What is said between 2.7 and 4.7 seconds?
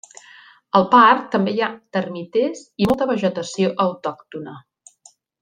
i molta vegetació autòctona.